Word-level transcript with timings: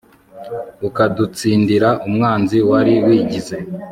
ukadutsindira 0.87 1.89
umwanzi 2.07 2.57
wari 2.69 2.93
wigize 3.05 3.57